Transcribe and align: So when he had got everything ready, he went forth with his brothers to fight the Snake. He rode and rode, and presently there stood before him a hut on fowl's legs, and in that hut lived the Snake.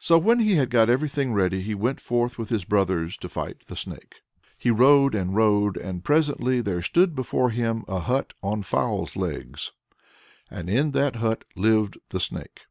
So 0.00 0.18
when 0.18 0.40
he 0.40 0.56
had 0.56 0.68
got 0.68 0.90
everything 0.90 1.32
ready, 1.32 1.62
he 1.62 1.76
went 1.76 2.00
forth 2.00 2.38
with 2.38 2.48
his 2.48 2.64
brothers 2.64 3.16
to 3.18 3.28
fight 3.28 3.66
the 3.68 3.76
Snake. 3.76 4.16
He 4.58 4.68
rode 4.72 5.14
and 5.14 5.36
rode, 5.36 5.76
and 5.76 6.02
presently 6.02 6.60
there 6.60 6.82
stood 6.82 7.14
before 7.14 7.50
him 7.50 7.84
a 7.86 8.00
hut 8.00 8.34
on 8.42 8.64
fowl's 8.64 9.14
legs, 9.14 9.70
and 10.50 10.68
in 10.68 10.90
that 10.90 11.14
hut 11.14 11.44
lived 11.54 11.98
the 12.08 12.18
Snake. 12.18 12.62